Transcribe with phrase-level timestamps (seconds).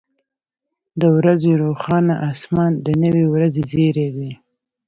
[1.01, 4.31] •د ورځې روښانه اسمان د نوې ورځې زیری دی.